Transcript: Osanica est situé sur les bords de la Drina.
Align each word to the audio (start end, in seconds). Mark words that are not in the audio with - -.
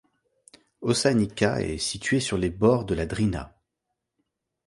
Osanica 0.81 1.61
est 1.61 1.77
situé 1.77 2.19
sur 2.19 2.35
les 2.39 2.49
bords 2.49 2.85
de 2.85 2.95
la 2.95 3.05
Drina. 3.05 3.55